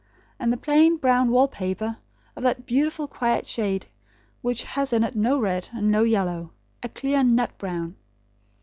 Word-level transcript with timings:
And 0.39 0.51
the 0.51 0.57
plain 0.57 0.97
brown 0.97 1.29
wall 1.29 1.47
paper, 1.47 1.97
of 2.35 2.41
that 2.41 2.65
beautiful 2.65 3.07
quiet 3.07 3.45
shade 3.45 3.85
which 4.41 4.63
has 4.63 4.93
in 4.93 5.03
it 5.03 5.15
no 5.15 5.39
red, 5.39 5.69
and 5.73 5.91
no 5.91 6.01
yellow; 6.01 6.53
a 6.81 6.89
clear 6.89 7.23
nut 7.23 7.55
brown. 7.59 7.95